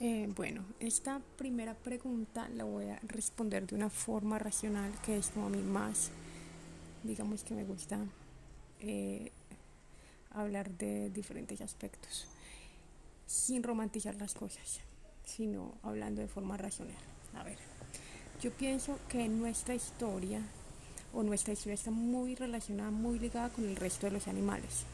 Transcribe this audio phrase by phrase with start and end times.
[0.00, 5.28] Eh, bueno, esta primera pregunta la voy a responder de una forma racional, que es
[5.28, 6.10] como a mí más,
[7.04, 8.00] digamos que me gusta
[8.80, 9.30] eh,
[10.30, 12.26] hablar de diferentes aspectos,
[13.26, 14.80] sin romantizar las cosas,
[15.24, 16.96] sino hablando de forma racional.
[17.34, 17.58] A ver,
[18.42, 20.42] yo pienso que nuestra historia
[21.12, 24.86] o nuestra historia está muy relacionada, muy ligada con el resto de los animales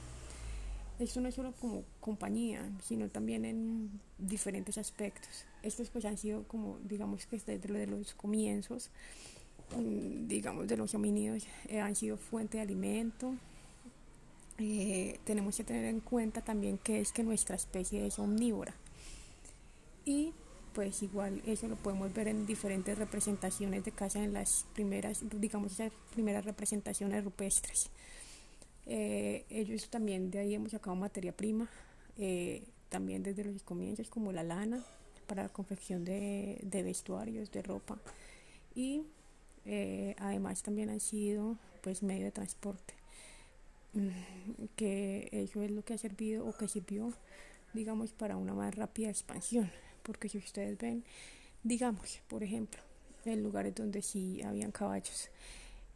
[1.01, 5.47] esto no es solo como compañía, sino también en diferentes aspectos.
[5.63, 8.91] Estos pues han sido como, digamos que desde de los comienzos,
[9.77, 13.35] mm, digamos de los homínidos, eh, han sido fuente de alimento.
[14.59, 18.75] Eh, tenemos que tener en cuenta también que es que nuestra especie es omnívora.
[20.05, 20.35] Y
[20.75, 25.73] pues igual eso lo podemos ver en diferentes representaciones de casa en las primeras, digamos
[25.73, 27.91] esas primeras representaciones rupestres.
[28.93, 31.71] Eh, ellos también de ahí hemos sacado materia prima,
[32.19, 34.85] eh, también desde los comienzos como la lana
[35.29, 38.01] para la confección de, vestuarios, de ropa.
[38.75, 39.05] Y
[39.65, 42.95] eh, además también han sido pues medio de transporte
[43.93, 44.09] mm,
[44.75, 47.13] que eso es lo que ha servido o que sirvió
[47.73, 49.71] digamos para una más rápida expansión.
[50.03, 51.05] Porque si ustedes ven
[51.63, 52.81] digamos por ejemplo
[53.25, 55.31] en lugares donde sí habían caballos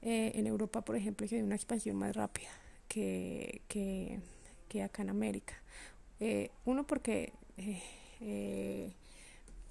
[0.02, 2.50] en Europa por ejemplo se dio una expansión más rápida
[2.88, 5.54] que, que, acá en América.
[6.18, 7.80] Eh, uno porque eh,
[8.20, 8.92] eh,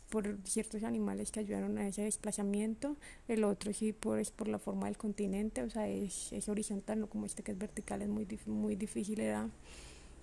[0.09, 2.95] por ciertos animales que ayudaron a ese desplazamiento,
[3.27, 6.99] el otro sí por, es por la forma del continente, o sea, es, es horizontal,
[6.99, 9.49] no como este que es vertical, es muy, muy difícil era,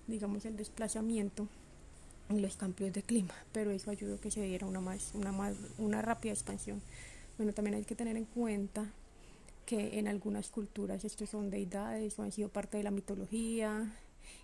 [0.07, 1.47] digamos, el desplazamiento
[2.29, 5.33] en los cambios de clima, pero eso ayudó a que se diera una, más, una,
[5.33, 6.81] más, una rápida expansión.
[7.37, 8.89] Bueno, también hay que tener en cuenta
[9.65, 13.91] que en algunas culturas estos son deidades o han sido parte de la mitología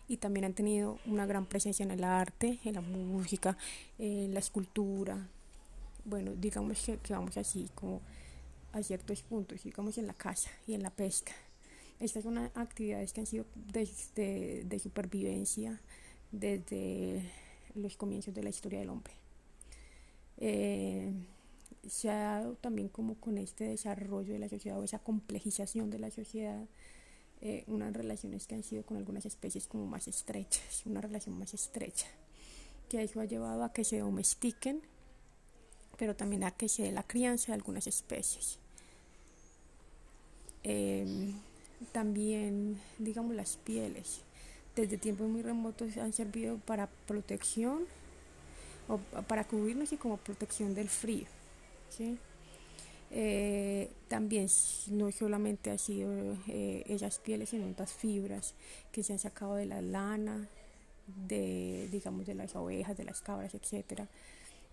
[0.08, 3.58] y también han tenido una gran presencia en el arte, en la música,
[4.00, 5.28] en la escultura.
[6.06, 8.02] Bueno, digamos que, vamos así como
[8.72, 11.34] a ciertos puntos, digamos en la caza y en la pesca.
[12.00, 15.82] Estas son actividades que han sido desde de supervivencia
[16.32, 17.24] desde
[17.76, 19.14] los comienzos de la historia del hombre.
[20.38, 21.12] Eh,
[21.88, 26.00] se ha dado también como con este desarrollo de la sociedad o esa complejización de
[26.00, 26.66] la sociedad,
[27.42, 31.54] eh, unas relaciones que han sido con algunas especies como más estrechas, una relación más
[31.54, 32.08] estrecha,
[32.90, 34.82] que eso ha llevado a que se domestiquen,
[35.98, 38.60] pero también a que se dé la crianza de algunas especies.
[40.64, 41.34] Em,
[41.92, 44.22] también, digamos, las pieles,
[44.76, 47.86] desde tiempos muy remotos han servido para protección
[48.88, 51.37] o para cubrirnos y como protección del frío.
[51.90, 52.18] ¿Sí?
[53.10, 54.48] Eh, también
[54.92, 56.12] no solamente ha sido
[56.48, 58.54] eh, ellas pieles, sino otras fibras
[58.92, 60.48] que se han sacado de la lana,
[61.28, 64.08] de, digamos, de las ovejas, de las cabras, etcétera,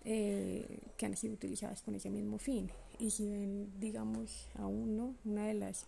[0.04, 2.70] eh, que han sido utilizadas con ese mismo fin.
[2.98, 5.86] Y si ven, digamos, aún no, una de las,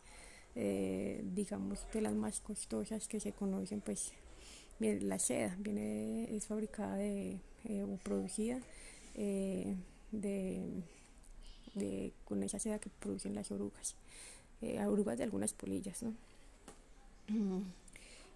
[0.55, 4.13] digamos, de las más costosas que se conocen, pues,
[4.79, 7.41] la seda, viene, es fabricada de,
[7.85, 8.61] o producida
[10.13, 10.63] de
[11.77, 13.95] de, con esa seda que producen las orugas,
[14.63, 16.03] eh, orugas de algunas polillas.
[16.03, 16.15] ¿no?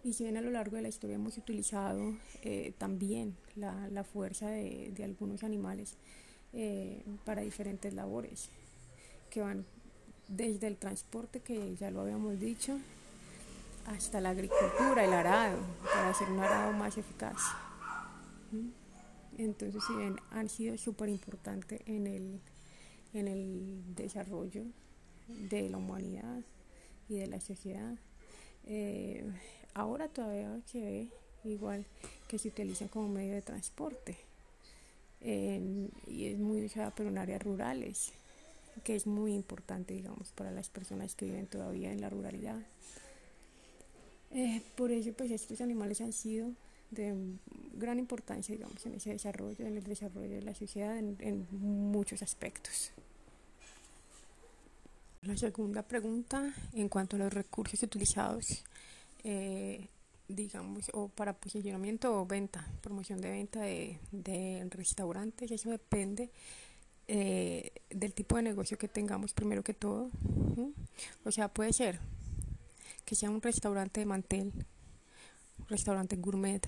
[0.02, 4.04] Y si bien a lo largo de la historia hemos utilizado eh, también la, la
[4.04, 5.96] fuerza de, de, algunos animales
[6.52, 8.48] eh, para diferentes labores,
[9.28, 9.66] que van
[10.28, 12.78] desde el transporte, que ya lo habíamos dicho,
[13.86, 15.58] hasta la agricultura, el arado,
[15.92, 17.38] para hacer un arado más eficaz.
[19.38, 22.40] Entonces, si bien han sido súper importantes en el,
[23.14, 24.64] en el desarrollo
[25.28, 26.40] de la humanidad
[27.08, 27.94] y de la sociedad.
[28.66, 29.24] Eh,
[29.74, 31.08] ahora todavía se ve
[31.44, 31.86] igual
[32.28, 34.16] que se utilizan como medio de transporte
[35.22, 38.12] y es muy usada pero en áreas rurales
[38.84, 42.58] que es muy importante digamos para las personas que viven todavía en la ruralidad
[44.30, 46.52] eh, por ello pues estos animales han sido
[46.90, 47.14] de
[47.74, 52.90] gran importancia, digamos, en ese desarrollo, en el desarrollo de la sociedad en, muchos aspectos.
[55.22, 58.64] La segunda pregunta, en cuanto a los recursos utilizados,
[59.22, 59.86] eh,
[60.26, 66.30] digamos, o para posicionamiento o venta, promoción de venta de, de restaurantes, eso depende
[67.06, 70.08] eh, del tipo de negocio que tengamos primero que todo.
[71.26, 72.00] O sea, puede ser
[73.04, 74.52] que sea un restaurante de mantel,
[75.58, 76.66] un restaurante gourmet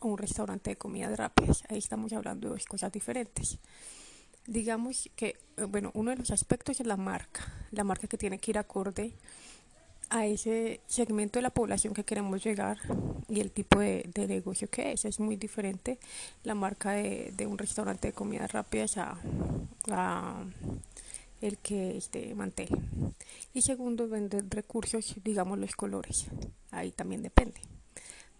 [0.00, 1.62] o un restaurante de comidas rápidas.
[1.68, 3.60] Ahí estamos hablando de dos cosas diferentes.
[4.46, 8.38] Digamos que, eh, bueno, uno de los aspectos es la marca, la marca que tiene
[8.38, 9.12] que ir acorde
[10.12, 12.78] a ese segmento de la población que queremos llegar
[13.28, 15.06] y el tipo de, negocio que es.
[15.06, 15.98] Es muy diferente
[16.44, 19.16] la marca de, un restaurante de comidas rápidas a,
[21.40, 22.34] el que este.
[23.54, 26.26] Y segundo, vender recursos, digamos los colores.
[26.72, 27.60] Ahí también depende.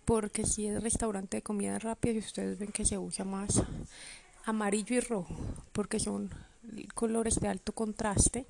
[0.04, 3.62] Porque si es restaurante de comidas rápidas, ustedes ven que se usa más
[4.44, 5.36] amarillo y rojo,
[5.72, 6.30] porque son
[6.94, 8.46] colores de alto contraste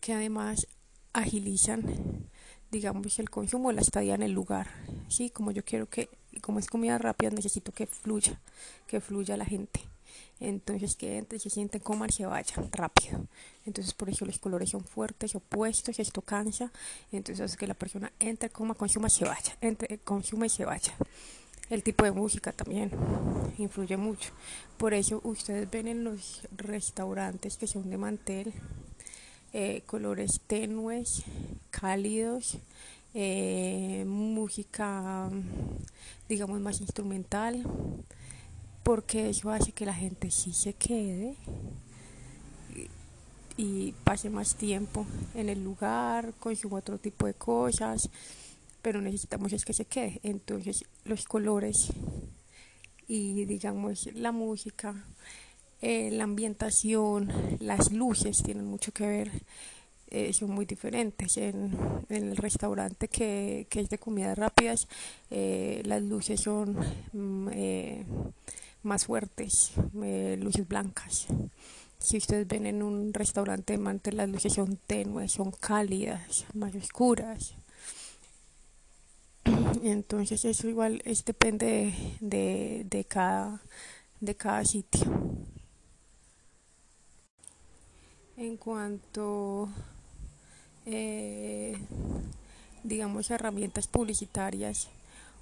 [0.00, 0.66] que además
[1.12, 2.28] agilizan
[2.70, 4.68] digamos el consumo la estadía en el lugar.
[5.08, 6.08] Sí como yo quiero que
[6.40, 8.40] como es comida rápida necesito que fluya
[8.86, 9.80] que fluya la gente.
[10.38, 13.26] Entonces que entre se sienten coman se vayan rápido.
[13.66, 16.72] Entonces por eso los colores son fuertes opuestos esto cansa.
[17.12, 20.94] Entonces que la persona entre coma consuma se vaya entre consuma y se vaya
[21.70, 22.90] el tipo de música también
[23.58, 24.32] influye mucho.
[24.76, 28.52] Por eso ustedes ven en los restaurantes que son de mantel
[29.52, 31.24] eh, colores tenues,
[31.70, 32.58] cálidos,
[33.14, 35.28] eh, música,
[36.28, 37.64] digamos, más instrumental,
[38.84, 41.34] porque eso hace que la gente sí se quede
[43.56, 48.08] y, pase más tiempo en el lugar, consuma otro tipo de cosas,
[48.82, 50.20] pero necesitamos es que se quede.
[50.22, 51.88] Entonces, los colores
[53.06, 54.94] y, digamos, la música
[55.82, 59.30] eh, la ambientación, las luces tienen mucho que ver,
[60.10, 61.38] eh, son muy diferentes.
[61.38, 61.70] En,
[62.10, 64.88] el restaurante que, es de comidas rápidas,
[65.30, 66.76] eh, las luces son
[67.12, 67.48] mm,
[68.82, 71.26] más fuertes, luces blancas.
[71.98, 76.74] Si ustedes ven en un restaurante de mantel, las luces son tenues, son cálidas, más
[76.74, 77.54] oscuras.
[79.82, 83.60] Entonces eso igual es, depende de, de, cada,
[84.20, 85.06] de cada sitio.
[88.40, 89.68] en cuanto,
[90.86, 91.76] eh,
[92.82, 94.88] digamos, herramientas publicitarias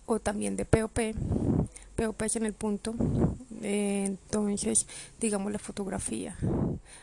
[0.04, 1.14] o también de POP.
[1.94, 2.94] POP es en el punto,
[3.62, 4.86] entonces,
[5.20, 6.36] digamos, la fotografía.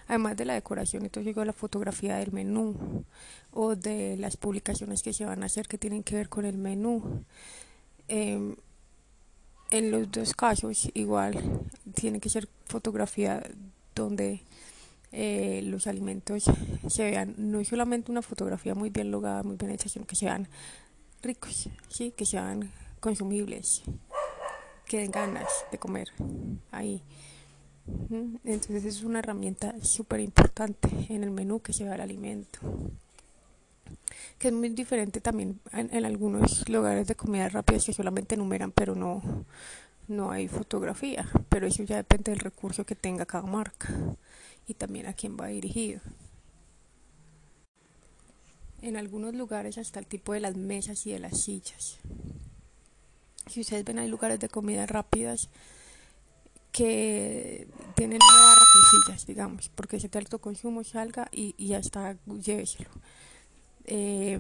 [0.07, 3.03] Además de la decoración, entonces digo la fotografía del menú
[3.51, 6.57] o de las publicaciones que se van a hacer que tienen que ver con el
[6.57, 7.23] menú.
[8.07, 8.55] Em,
[9.71, 11.61] en los dos casos, igual,
[11.95, 13.43] tiene que ser fotografía
[13.95, 14.41] donde
[15.11, 16.43] eh, los alimentos
[16.87, 20.47] se vean no solamente una fotografía muy bien lograda, muy bien hecha, sino que sean
[21.23, 22.11] ricos, ¿sí?
[22.11, 22.69] que sean
[22.99, 23.83] consumibles,
[24.85, 26.09] que den ganas de comer
[26.71, 27.01] ahí.
[28.43, 32.59] Entonces es una herramienta súper importante en el menú que vea el alimento.
[34.39, 38.71] Que es muy diferente también en, en algunos lugares de comida rápida que solamente enumeran
[38.71, 39.45] pero no,
[40.07, 41.27] no hay fotografía.
[41.49, 43.93] Pero eso ya depende del recurso que tenga cada marca
[44.67, 46.01] y también a quién va dirigido.
[48.81, 51.99] En algunos lugares hasta el tipo de las mesas y de las sillas.
[53.47, 55.49] Si ustedes ven hay lugares de comidas rápidas
[56.71, 61.77] que tienen una barra con sillas, digamos, porque ese alto consumo salga y, y ya
[61.77, 62.89] está, lléveselo.
[63.85, 64.39] Eh,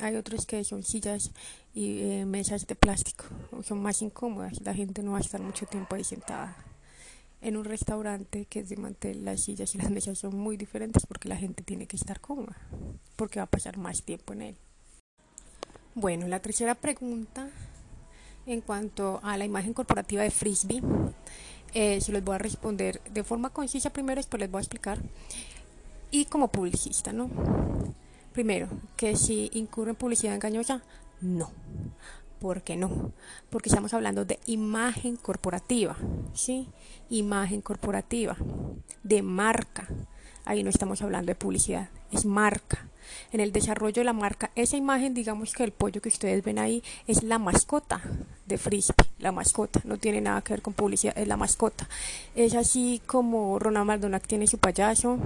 [0.00, 1.30] hay otros que son sillas
[1.74, 3.24] y eh, mesas de plástico,
[3.62, 6.56] son más incómodas, la gente no va a estar mucho tiempo ahí sentada
[7.42, 11.06] en un restaurante que es de mantel, las sillas y las mesas son muy diferentes
[11.06, 12.56] porque la gente tiene que estar cómoda,
[13.16, 14.56] porque va a pasar más tiempo en él.
[15.94, 17.50] Bueno, la tercera pregunta
[18.46, 20.82] en cuanto a la imagen corporativa de Frisbee,
[21.72, 24.98] eh, se los voy a responder de forma concisa primero, después les voy a explicar.
[26.10, 27.30] Y como publicista, ¿no?
[28.32, 30.82] Primero, que si incurre en publicidad engañosa,
[31.20, 31.50] no.
[32.40, 33.12] ¿Por qué no?
[33.50, 35.96] Porque estamos hablando de imagen corporativa,
[36.32, 36.68] ¿sí?
[37.10, 38.36] Imagen corporativa,
[39.02, 39.88] de marca.
[40.44, 42.86] Ahí no estamos hablando de publicidad, es marca.
[43.32, 46.58] En el desarrollo de la marca, esa imagen, digamos que el pollo que ustedes ven
[46.58, 48.00] ahí es la mascota
[48.46, 51.88] de Frisbee, la mascota, no tiene nada que ver con publicidad, es la mascota.
[52.34, 55.18] Es así como Ronald McDonald tiene su payaso,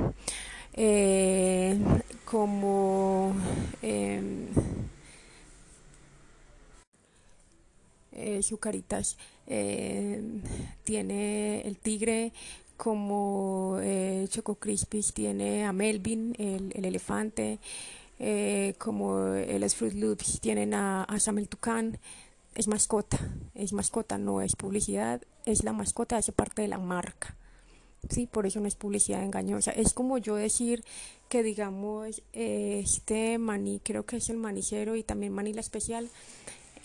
[0.75, 1.79] eh,
[2.25, 3.35] como...
[3.83, 4.49] Eh,
[8.15, 9.17] eh, caritas
[9.47, 10.23] eh,
[10.85, 12.33] tiene el tigre
[12.77, 17.59] como eh, Choco Crispies tiene a Melvin el, elefante
[18.19, 21.99] eh, como los Fruit Loops tienen a, a Samuel Tucán.
[22.55, 23.19] Es mascota
[23.55, 27.37] es mascota no es publicidad es la mascota hace parte de la marca.
[28.09, 29.73] Sí por eso no es publicidad engañosa.
[29.73, 30.85] Es como yo decir
[31.29, 36.09] que digamos este maní creo que es el manicero y también maní la especial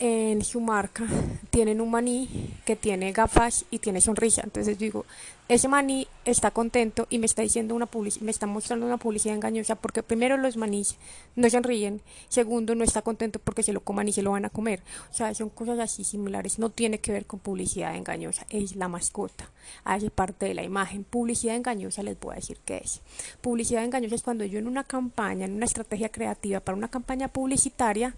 [0.00, 1.04] en su marca
[1.50, 4.42] tienen un maní que tiene gafas y tiene sonrisa.
[4.42, 5.04] Entonces digo,
[5.48, 7.88] ese maní está contento y me está diciendo una
[8.20, 10.96] me está mostrando una publicidad engañosa porque primero los manís
[11.36, 14.50] no sonríen, segundo no está contento porque se lo coman y se lo van a
[14.50, 14.82] comer.
[15.10, 18.88] O sea, son cosas así similares, no tiene que ver con publicidad engañosa, es la
[18.88, 19.50] mascota,
[19.84, 21.04] hace parte de la imagen.
[21.04, 23.00] Publicidad engañosa les voy a decir qué es.
[23.40, 27.28] Publicidad engañosa es cuando yo en una campaña, en una estrategia creativa para una campaña
[27.28, 28.14] publicitaria,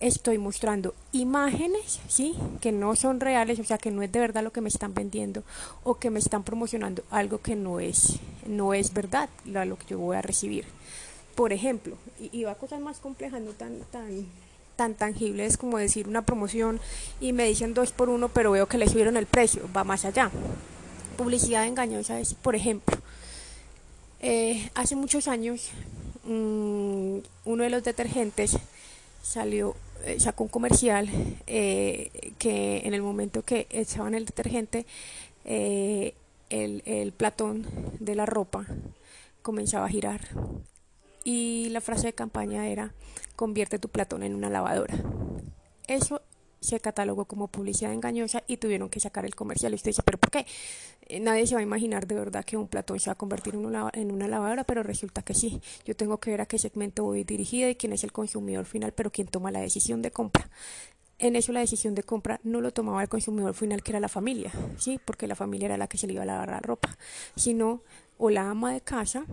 [0.00, 2.34] estoy mostrando imágenes, ¿sí?
[2.60, 4.94] Que no son reales, o sea, que no es de verdad lo que me están
[4.94, 5.42] vendiendo
[5.84, 9.98] o que me están promocionando algo que no es, no es verdad lo que yo
[9.98, 10.64] voy a recibir.
[11.34, 14.26] Por ejemplo, y, va a cosas más complejas, no tan, tan,
[14.76, 16.80] tan tangibles como decir una promoción
[17.20, 20.04] y me dicen dos por uno, pero veo que le subieron el precio, va más
[20.04, 20.30] allá.
[21.16, 22.96] Publicidad engañosa es, por ejemplo,
[24.20, 25.70] eh, hace muchos años
[26.24, 28.56] mm, uno de los detergentes
[29.22, 31.08] salió eh, sacó un comercial
[31.46, 34.84] eh, que en el momento que echaban el detergente
[36.52, 37.66] el, el platón
[37.98, 38.66] de la ropa
[39.42, 40.20] comenzaba a girar
[41.24, 42.94] y la frase de campaña era
[43.36, 44.94] convierte tu platón en una lavadora.
[45.88, 46.22] Eso
[46.60, 49.72] se catalogó como publicidad engañosa y tuvieron que sacar el comercial.
[49.72, 50.46] Y usted dice, ¿pero por qué?
[51.08, 53.54] Eh, nadie se va a imaginar de verdad que un platón se va a convertir
[53.54, 55.60] en una, en una lavadora, pero resulta que sí.
[55.84, 58.92] Yo tengo que ver a qué segmento voy dirigida y quién es el consumidor final,
[58.92, 60.48] pero quién toma la decisión de compra.
[61.22, 64.08] En eso la decisión de compra no lo tomaba el consumidor final, que era la
[64.08, 64.98] familia, ¿sí?
[65.04, 66.98] Porque la familia era la que se le iba a lavar la ropa,
[67.36, 67.82] sino
[68.18, 69.24] o la ama de casa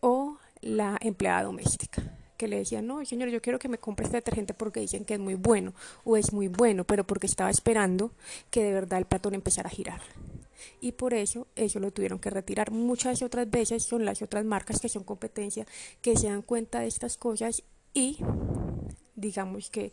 [0.00, 2.02] o la empleada doméstica
[2.36, 5.14] que le decía, no, señor, yo quiero que me compre este detergente porque dicen que
[5.14, 5.72] es muy bueno
[6.04, 8.12] o es muy bueno, pero porque estaba esperando
[8.50, 10.02] que de verdad el platón empezara a girar.
[10.82, 12.70] Y por eso eso lo tuvieron que retirar.
[12.70, 15.66] Muchas otras veces son las otras marcas que son competencia
[16.02, 17.62] que se dan cuenta de estas cosas
[17.94, 18.18] y
[19.14, 19.92] digamos que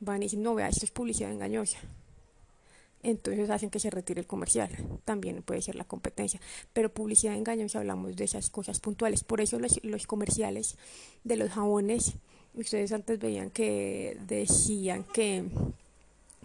[0.00, 1.78] van y dicen, no, vea, esto es publicidad engañosa
[3.02, 4.70] entonces hacen que se retire el comercial.
[5.04, 6.40] También puede ser la competencia.
[6.72, 9.24] Pero publicidad engañosa hablamos de esas cosas puntuales.
[9.24, 10.76] Por eso los, los comerciales
[11.24, 12.14] de los jabones,
[12.54, 15.44] ustedes antes veían que decían que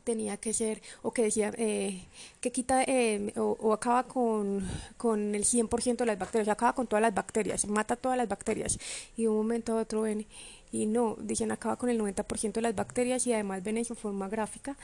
[0.05, 2.03] tenía que ser, o que decía eh,
[2.39, 4.65] que quita eh, o, acaba con,
[4.97, 8.77] con el 100% de las bacterias, acaba con todas las bacterias, mata todas las bacterias.
[9.17, 10.25] Y de un momento a otro ven,
[10.71, 14.27] y no, dicen acaba con el 90% de las bacterias y además ven en forma
[14.27, 14.77] gráfica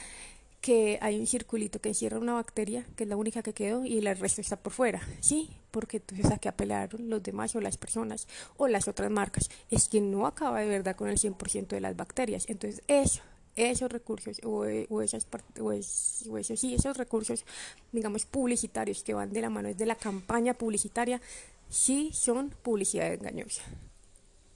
[0.62, 3.98] que hay un circulito que encierra una bacteria, que es la única que quedó, y
[3.98, 5.02] el resto está por fuera.
[5.20, 9.50] Sí, porque entonces a qué apelaron los demás o las personas o las otras marcas.
[9.70, 12.48] Es que no acaba de verdad con el 100% de las bacterias.
[12.48, 13.22] Entonces, eso,
[13.56, 15.26] esos recursos o, o esas
[15.60, 17.44] o, es, o esos, sí, esos recursos,
[17.90, 21.20] digamos, publicitarios que van de la mano es de la campaña publicitaria,
[21.68, 23.64] sí son publicidad engañosa.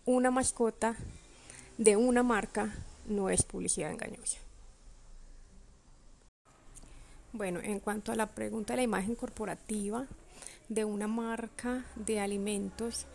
[0.06, 0.96] Una mascota
[1.78, 2.72] de una marca
[3.08, 4.38] no es publicidad engañosa.
[7.32, 10.06] Bueno, en cuanto a la pregunta de la imagen corporativa
[10.68, 13.06] de una marca de alimentos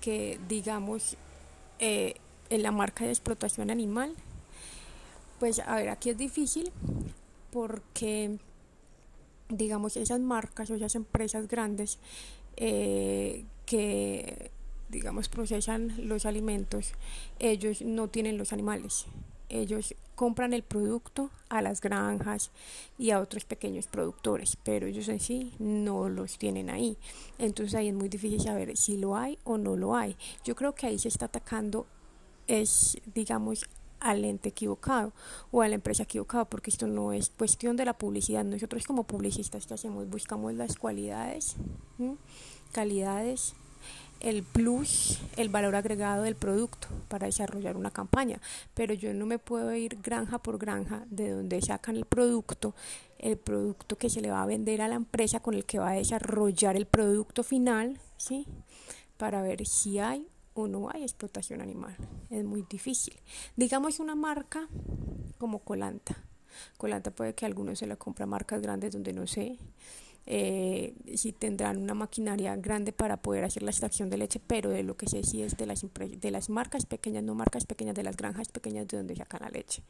[0.00, 1.16] que digamos
[1.78, 2.14] eh,
[2.48, 4.14] en la marca de explotación animal,
[5.38, 6.72] pues a ver, aquí es difícil
[7.52, 8.38] porque
[9.50, 11.98] digamos esas marcas o esas empresas grandes
[12.56, 14.50] eh, que
[14.88, 16.92] digamos procesan los alimentos,
[17.38, 19.06] ellos no tienen los animales,
[19.48, 22.50] ellos compran el producto a las granjas
[22.98, 26.96] y a otros pequeños productores, pero ellos en sí no los tienen ahí.
[27.38, 30.16] Entonces ahí es muy difícil saber si lo hay o no lo hay.
[30.44, 31.86] Yo creo que ahí se está atacando
[32.48, 33.64] es, digamos,
[34.00, 35.12] al ente equivocado
[35.50, 38.44] o a la empresa equivocada, porque esto no es cuestión de la publicidad.
[38.44, 41.56] Nosotros como publicistas que hacemos buscamos las cualidades,
[42.72, 43.54] calidades
[44.20, 48.40] el plus, el valor agregado del producto para desarrollar una campaña.
[48.74, 52.74] Pero yo no me puedo ir granja por granja de donde sacan el producto,
[53.18, 55.90] el producto que se le va a vender a la empresa con el que va
[55.90, 58.46] a desarrollar el producto final, ¿sí?
[59.16, 61.96] Para ver si hay o no hay explotación animal.
[62.30, 63.14] Es muy difícil.
[63.56, 64.68] Digamos una marca
[65.38, 66.16] como Colanta.
[66.76, 69.58] Colanta puede que algunos se la compra marcas grandes donde no sé
[70.30, 74.82] eh, si tendrán una maquinaria grande para poder hacer la extracción de leche, pero de
[74.82, 78.02] lo que sé sí es de las, de las marcas pequeñas, no marcas pequeñas, de
[78.02, 79.82] las granjas pequeñas de donde sacan la leche,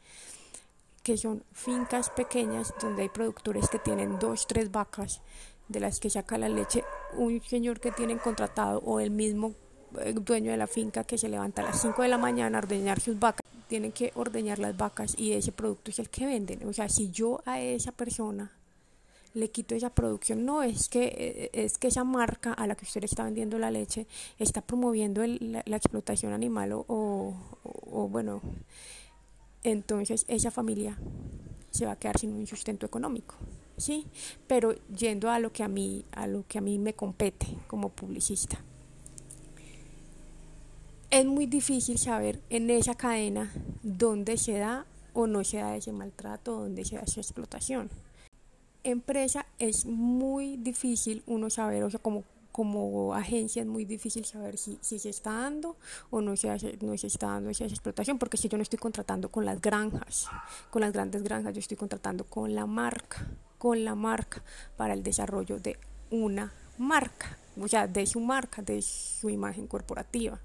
[1.03, 5.21] que son fincas pequeñas donde hay productores que tienen dos, tres vacas
[5.67, 6.85] de las que saca la leche
[7.17, 9.53] un señor que tienen contratado o el mismo
[9.99, 12.61] eh, dueño de la finca que se levanta a las 5 de la mañana a
[12.61, 16.65] ordeñar sus vacas, tienen que ordeñar las vacas y ese producto es el que venden.
[16.65, 18.53] O sea, si yo a esa persona
[19.33, 20.45] le quito esa producción.
[20.45, 23.71] No, es que, eh, es que esa marca a la que usted está vendiendo la
[23.71, 24.07] leche
[24.37, 26.85] está promoviendo la, explotación animal o,
[27.63, 28.41] o, bueno,
[29.63, 30.97] entonces esa familia
[31.71, 33.35] se va a quedar sin un sustento económico.
[33.77, 34.05] ¿sí?
[34.47, 37.89] Pero yendo a lo que a mí, a lo que a mí me compete como
[37.89, 38.59] publicista.
[41.09, 45.91] Es muy difícil saber en esa cadena dónde se da o no se da ese
[45.91, 47.89] maltrato, dónde se da esa explotación.
[48.83, 54.57] Empresa es muy difícil uno saber, o sea, como como agencia es muy difícil saber
[54.57, 55.77] si, si se está dando
[56.09, 56.49] o no se,
[56.81, 60.27] no se está dando esa explotación, porque si yo no estoy contratando con las granjas,
[60.69, 64.43] con las grandes granjas, yo estoy contratando con la marca, con la marca
[64.75, 65.77] para el desarrollo de
[66.11, 70.39] una marca, o sea, de su marca, de su imagen corporativa.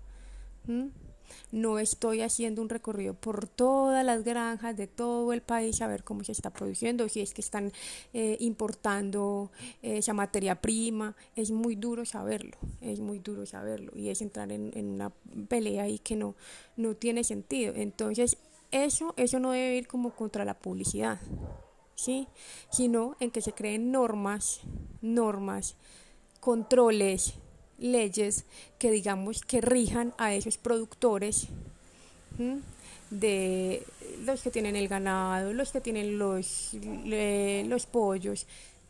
[1.52, 6.04] No estoy haciendo un recorrido por todas las granjas de todo el país a ver
[6.04, 7.72] cómo se está produciendo, si es que están
[8.12, 9.50] eh, importando
[9.82, 11.16] esa materia prima.
[11.36, 15.10] Es muy duro saberlo, es muy duro saberlo y es entrar en, una
[15.48, 16.34] pelea ahí que no,
[16.76, 17.74] no tiene sentido.
[17.74, 18.38] Entonces,
[18.70, 21.20] eso, eso no debe ir como contra la publicidad,
[21.94, 22.26] ¿sí?
[22.70, 24.60] sino en que se creen normas,
[25.00, 25.76] normas,
[26.40, 27.34] controles
[27.78, 28.44] leyes
[28.78, 31.48] que digamos que rijan a esos productores
[33.10, 33.82] de
[34.24, 38.46] los que tienen el ganado, los que tienen los, los pollos,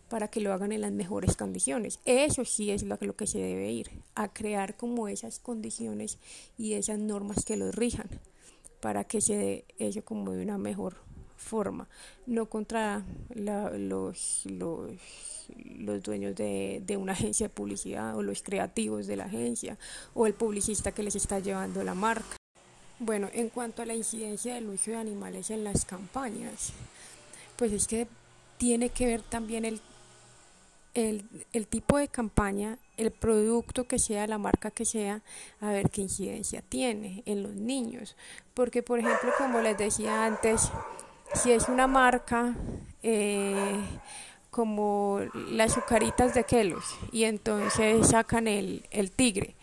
[0.08, 1.98] para que lo hagan en las mejores condiciones.
[2.04, 6.18] Eso sí es lo, que se debe ir, a crear como esas condiciones
[6.56, 8.08] y esas normas que los rijan,
[8.80, 10.96] para que se dé eso como de una mejor
[11.44, 11.88] forma,
[12.26, 14.90] no contra los, los
[15.76, 19.76] los dueños de, de, una agencia de publicidad o los creativos de la agencia
[20.14, 22.36] o el publicista que les está llevando la marca.
[22.98, 26.72] Bueno, en cuanto a la incidencia del uso de animales en las campañas,
[27.56, 28.06] pues es que
[28.56, 29.80] tiene que ver también el,
[30.94, 35.22] el, el tipo de campaña, el producto que sea, la marca que sea,
[35.60, 38.16] a ver qué incidencia tiene en los niños.
[38.54, 40.70] Porque, por ejemplo, como les decía antes,
[41.34, 42.54] si es una marca,
[43.02, 43.80] eh,
[44.50, 49.54] como las azucaritas de Kelos y entonces sacan el, el tigre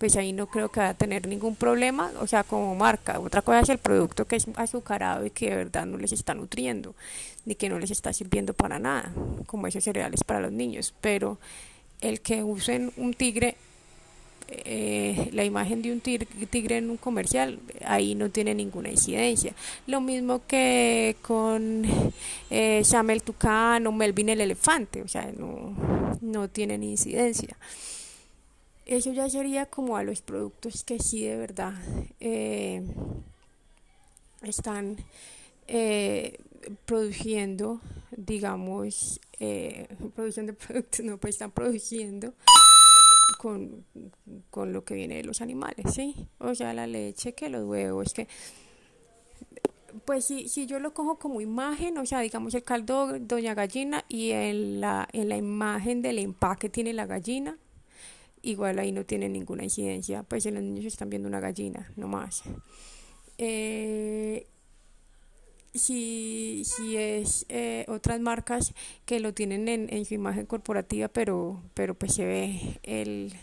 [0.00, 3.20] pues ahí no creo que va a tener ningún problema, o sea, como marca.
[3.20, 6.32] Otra cosa es el producto que es azucarado y que de verdad no les está
[6.32, 6.94] nutriendo,
[7.44, 9.12] ni que no les está sirviendo para nada,
[9.44, 10.94] como esos cereales para los niños.
[11.02, 11.38] Pero
[12.00, 13.58] el que usen un tigre
[14.50, 19.54] eh, la imagen de un tigre, en un comercial, ahí no tiene ninguna incidencia.
[19.86, 21.84] Lo mismo que con
[22.50, 25.74] eh, Shamel Tucán o Melvin el elefante, o sea, no,
[26.20, 27.56] no tienen incidencia.
[28.86, 31.74] Eso ya sería como a los productos que sí de verdad
[32.18, 32.82] eh,
[34.42, 34.96] están
[35.68, 36.38] eh,
[36.86, 37.80] produciendo,
[38.16, 39.20] digamos,
[40.14, 42.34] producción de productos, no, pues están produciendo
[43.38, 43.84] con,
[44.50, 46.28] con lo que viene de los animales, ¿sí?
[46.38, 48.28] O sea, la leche, que los huevos, que
[50.04, 54.04] pues si, si yo lo cojo como imagen, o sea, digamos el caldo doña gallina
[54.08, 57.58] y en la, en la imagen del empaque tiene la gallina,
[58.42, 62.08] igual ahí no tiene ninguna incidencia, pues en los niños están viendo una gallina, no
[62.08, 62.42] más.
[63.38, 64.46] Eh,
[65.74, 71.62] si, si es eh, otras marcas que lo tienen en, en, su imagen corporativa, pero,
[71.74, 73.34] pero pues se ve el,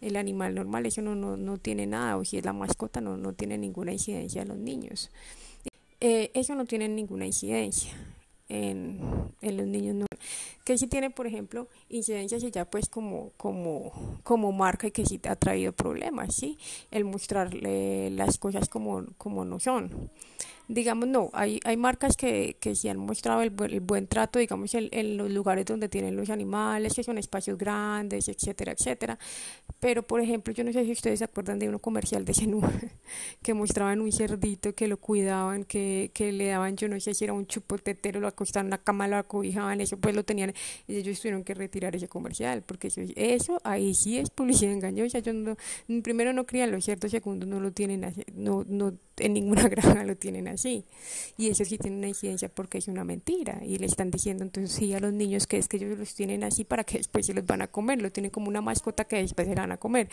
[0.00, 3.16] el animal normal, eso no, no, no, tiene nada, o si es la mascota, no,
[3.16, 5.10] no tiene ninguna incidencia en los niños.
[6.00, 7.92] Eh, eso no tiene ninguna incidencia
[8.48, 8.98] en,
[9.40, 9.94] en los niños.
[9.94, 10.06] No.
[10.64, 15.20] Que sí tiene, por ejemplo, incidencias ya pues como, como, como marca y que sí
[15.24, 16.58] ha traído problemas, ¿sí?
[16.90, 20.10] El mostrarle las cosas como, como no son
[20.68, 25.16] digamos, no, hay, hay marcas que, que sí han mostrado el, buen trato, digamos, en,
[25.16, 29.18] los lugares donde tienen los animales, que son espacios grandes, etcétera, etcétera.
[29.80, 32.62] Pero, por ejemplo, yo no sé si ustedes se acuerdan de uno comercial de Zenú,
[33.42, 37.24] que mostraban un cerdito, que lo cuidaban, que, que le daban, yo no sé si
[37.24, 40.54] era un chupotetero, lo acostaban en la cama, lo acobijaban, eso pues lo tenían,
[40.86, 45.18] y ellos tuvieron que retirar ese comercial, porque eso, ahí sí es publicidad engañosa.
[45.18, 45.56] Yo no,
[46.02, 50.16] primero no creían lo cierto, segundo no lo tienen, no, no en ninguna granja lo
[50.16, 50.84] tienen así.
[51.36, 53.60] Y eso sí tiene una incidencia porque es una mentira.
[53.64, 56.44] Y le están diciendo entonces sí a los niños que es que ellos los tienen
[56.44, 58.00] así para que después se los van a comer.
[58.00, 60.08] Lo tienen como una mascota que después se van a comer.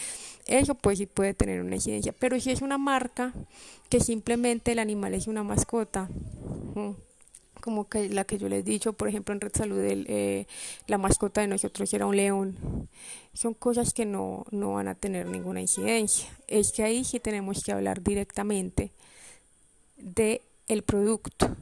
[0.45, 2.13] Eso pues sí puede tener una incidencia.
[2.17, 3.33] Pero si es una marca
[3.89, 6.09] que simplemente el animal es una mascota
[7.59, 10.47] como la que yo les he dicho, por ejemplo en Red Salud, eh,
[10.87, 12.87] la mascota de nosotros era un león,
[13.33, 16.29] son cosas que no, no van a tener ninguna incidencia.
[16.47, 18.91] Es que ahí sí tenemos que hablar directamente
[19.99, 21.55] de el producto,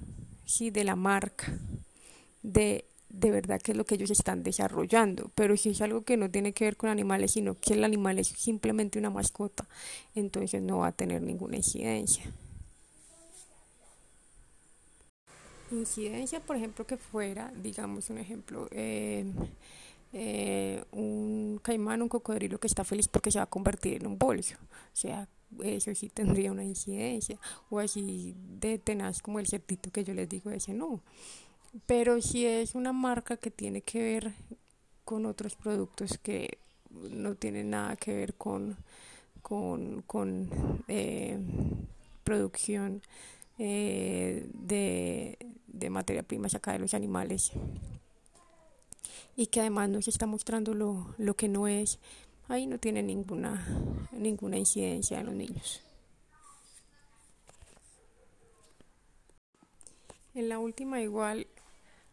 [0.45, 0.69] ¿sí?
[0.69, 1.57] de la marca,
[2.43, 6.17] de de verdad qué es lo que ellos están desarrollando, pero si es algo que
[6.17, 9.67] no tiene que ver con animales, sino que el animal es simplemente una mascota,
[10.13, 12.23] entonces no va a tener ninguna incidencia.
[15.69, 19.25] incidencia, por ejemplo, que fuera, digamos un ejemplo, eh,
[20.13, 24.17] eh, un caimán, un cocodrilo que está feliz porque se va a convertir en un
[24.17, 24.55] bolso.
[24.61, 25.27] O sea,
[25.63, 27.39] eso sí tendría una incidencia.
[27.69, 31.01] O así de tenaz como el cerdito que yo les digo, ese no.
[31.85, 34.33] Pero si es una marca que tiene que ver
[35.03, 36.57] con otros productos que
[36.89, 38.77] no tienen nada que ver con,
[39.41, 40.49] con, con
[40.87, 41.39] eh,
[42.23, 43.01] producción
[43.59, 47.51] eh, de, de materia prima sacada de los animales
[49.37, 51.99] y que además nos está mostrando lo, lo que no es,
[52.47, 53.65] ahí no tiene ninguna,
[54.11, 55.81] ninguna incidencia en los niños.
[60.33, 61.47] En la última igual,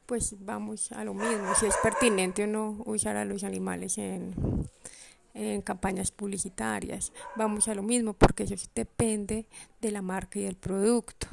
[0.07, 4.35] pues vamos a lo mismo, si es pertinente o no usar a los animales en,
[5.35, 7.12] en campañas publicitarias.
[7.37, 9.47] Vamos a lo mismo porque eso depende
[9.81, 11.27] de la marca y del producto.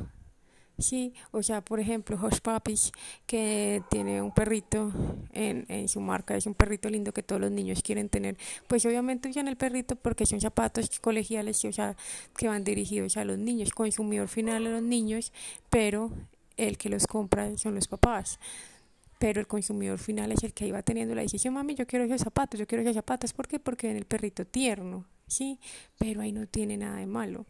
[0.82, 2.92] Sí, o sea, por ejemplo, Hush Puppies,
[3.26, 4.92] que tiene un perrito
[5.34, 8.38] en, en su marca, es un perrito lindo que todos los niños quieren tener.
[8.68, 11.96] Pues obviamente usan el perrito porque son zapatos colegiales, o sea,
[12.36, 15.32] que van dirigidos a los niños, consumidor final a los niños,
[15.70, 16.12] pero
[16.58, 18.40] el que los compra son los papás
[19.22, 22.22] pero el consumidor final es el que iba teniendo la decisión, mami, yo quiero esos
[22.22, 23.60] zapatos, yo quiero esos zapatos, ¿por qué?
[23.60, 25.60] Porque en el perrito tierno, ¿sí?
[26.00, 27.46] Pero ahí no tiene nada de malo.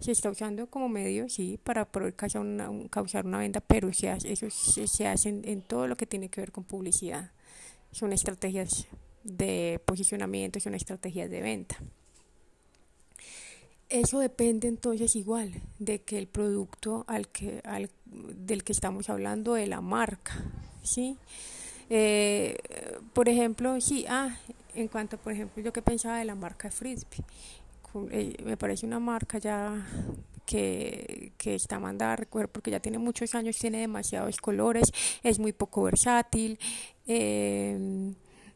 [0.00, 4.08] Se está usando como medio, sí, para poder causar una, causar una venta, pero se
[4.10, 7.32] hace, eso se, se hace en, todo lo que tiene que ver con publicidad.
[7.90, 8.86] Son estrategias
[9.24, 11.76] de posicionamiento, son estrategias de venta.
[13.88, 19.54] Eso depende entonces igual de que el producto al que, al, del que estamos hablando,
[19.54, 20.44] de la marca,
[20.82, 21.16] ¿sí?
[21.90, 22.58] Eh,
[23.14, 24.36] por ejemplo, sí, ah,
[24.74, 27.24] en cuanto, por ejemplo, yo que pensaba de la marca Frisbee,
[27.94, 29.86] me parece una marca ya
[30.46, 34.90] que, que está mandada a recoger porque ya tiene muchos años, tiene demasiados colores,
[35.22, 36.58] es muy poco versátil.
[37.06, 38.14] Eh,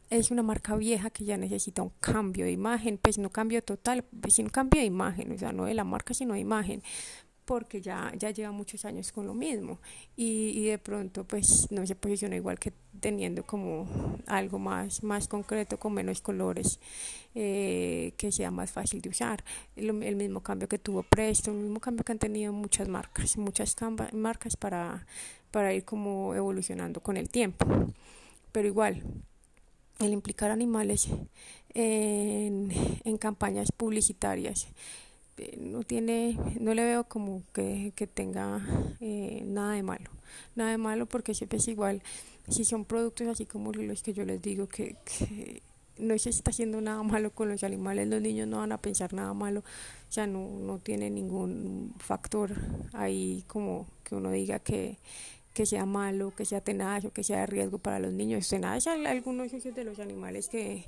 [0.09, 4.05] es una marca vieja que ya necesita un cambio de imagen, pues no cambio total,
[4.29, 6.83] sino cambio de imagen, o sea, no de la marca, sino de imagen,
[7.45, 9.79] porque ya, ya lleva muchos años con lo mismo
[10.15, 13.85] y, y, de pronto pues no se posiciona igual que teniendo como
[14.27, 16.79] algo más, más concreto con menos colores
[17.35, 19.43] eh, que sea más fácil de usar.
[19.75, 23.35] El, el, mismo cambio que tuvo Presto el mismo cambio que han tenido muchas marcas
[23.35, 23.75] muchas
[24.13, 25.05] marcas para,
[25.51, 27.65] para ir como evolucionando con el tiempo.
[28.53, 29.03] Pero igual
[29.99, 31.09] el implicar animales
[31.73, 32.71] en,
[33.03, 34.67] en campañas publicitarias
[35.59, 38.61] no tiene, no le veo como que, que tenga
[38.99, 40.09] eh, nada de malo,
[40.55, 42.01] nada de malo porque siempre es igual,
[42.47, 45.61] si son productos así como los que yo les digo que, que
[45.97, 49.13] no se está haciendo nada malo con los animales, los niños no van a pensar
[49.13, 52.51] nada malo, o sea, no, no tiene ningún factor
[52.93, 54.97] ahí como que uno diga que,
[55.53, 58.47] que sea malo, que sea tenaz o que sea de riesgo para los niños.
[58.49, 60.85] Tenaz algunos de los animales que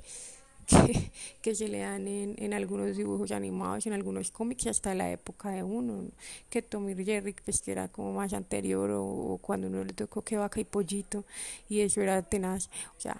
[1.42, 5.50] que, se le dan en, en, algunos dibujos animados, en algunos cómics, hasta la época
[5.50, 6.04] de uno,
[6.50, 10.22] que Tommy Jerry, pues que era como más anterior, o, o cuando uno le tocó
[10.22, 11.24] que vaca y pollito,
[11.68, 13.16] y eso era tenaz, o sea,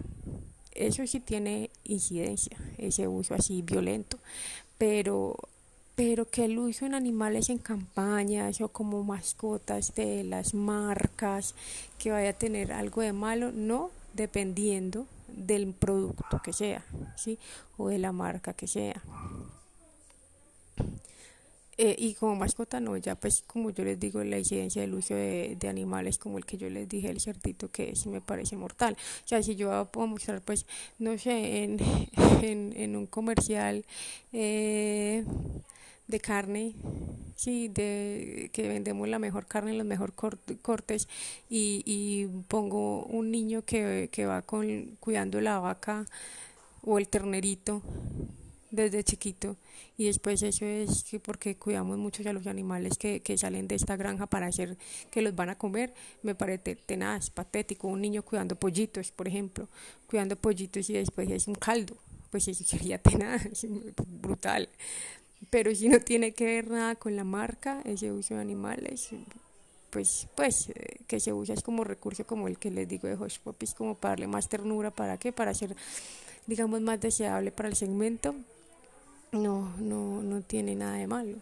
[0.74, 4.18] eso sí tiene incidencia, ese uso así violento,
[4.78, 5.36] pero
[5.96, 11.54] pero que el uso en animales en campañas o como mascotas de las marcas
[11.98, 15.06] que vaya a tener algo de malo, no, dependiendo
[15.36, 16.84] del producto que sea,
[17.16, 17.38] ¿sí?
[17.76, 19.02] O de la marca que sea.
[21.78, 25.14] Eh, y como mascota no, ya pues como yo les digo, la incidencia del uso
[25.14, 28.96] de, animales como el que yo les dije, el cerdito, que sí me parece mortal.
[29.24, 30.64] O sea, si yo puedo mostrar pues,
[30.98, 31.78] no sé, en,
[32.42, 33.84] en, en un comercial
[34.32, 35.24] eh,
[36.08, 36.74] de carne,
[37.34, 40.14] sí, de que vendemos la mejor carne, los mejores
[40.62, 41.08] cortes
[41.50, 46.06] y, y pongo un niño que, que va con, cuidando la vaca
[46.82, 47.82] o el ternerito
[48.70, 49.56] desde chiquito.
[49.98, 53.74] Y después eso es que porque cuidamos mucho a los animales que, que salen de
[53.74, 54.76] esta granja para hacer
[55.10, 59.68] que los van a comer me parece tenaz, patético, un niño cuidando pollitos por ejemplo,
[60.06, 61.96] cuidando pollitos y después es un caldo
[62.30, 63.66] pues eso sería tenaz,
[64.20, 64.68] brutal
[65.50, 69.10] pero si no tiene que ver nada con la marca, ese uso de animales,
[69.90, 73.14] pues, pues eh, que se usa es como recurso como el que les digo de
[73.14, 75.32] Hush Puppies, como para darle más ternura, ¿para qué?
[75.32, 75.76] Para ser,
[76.46, 78.34] digamos, más deseable para el segmento,
[79.32, 81.36] no, no, no tiene nada de malo.